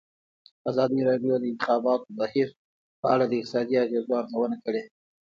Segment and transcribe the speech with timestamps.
[0.69, 2.47] ازادي راډیو د د انتخاباتو بهیر
[3.01, 4.81] په اړه د اقتصادي اغېزو ارزونه کړې.